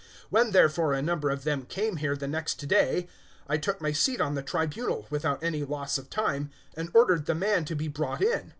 [0.31, 3.07] 025:017 "When, therefore, a number of them came here, the next day
[3.47, 7.35] I took my seat on the tribunal, without any loss of time, and ordered the
[7.35, 8.49] man to be brought in.